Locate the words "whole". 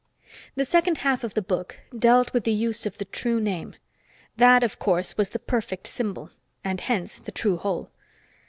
7.57-7.91